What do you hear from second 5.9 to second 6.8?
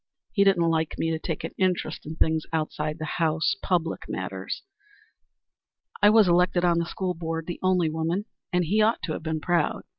I was elected on